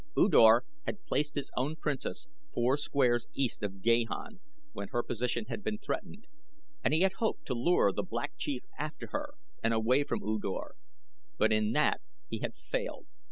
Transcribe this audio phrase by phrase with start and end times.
[0.17, 4.39] U Dor had placed his own Princess four squares east of Gahan
[4.73, 6.25] when her position had been threatened,
[6.83, 10.39] and he had hoped to lure the Black Chief after her and away from U
[10.39, 10.73] Dor;
[11.37, 13.05] but in that he had failed.